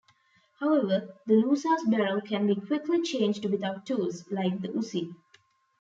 However, 0.59 1.13
the 1.27 1.35
Lusa's 1.35 1.85
barrel 1.87 2.21
can 2.21 2.47
be 2.47 2.55
quickly 2.59 3.03
changed 3.03 3.45
without 3.45 3.85
tools, 3.85 4.23
like 4.31 4.59
the 4.59 4.69
Uzi. 4.69 5.13